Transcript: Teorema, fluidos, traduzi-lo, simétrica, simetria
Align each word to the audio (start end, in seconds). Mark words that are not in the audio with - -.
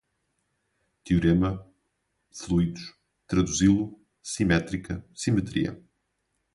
Teorema, 1.09 1.51
fluidos, 2.39 2.89
traduzi-lo, 3.27 3.89
simétrica, 4.33 5.03
simetria 5.13 5.79